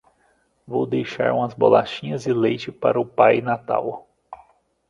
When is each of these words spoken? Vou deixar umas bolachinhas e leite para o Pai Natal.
Vou 0.65 0.87
deixar 0.87 1.31
umas 1.31 1.53
bolachinhas 1.53 2.25
e 2.25 2.33
leite 2.33 2.71
para 2.71 2.99
o 2.99 3.05
Pai 3.05 3.39
Natal. 3.39 4.09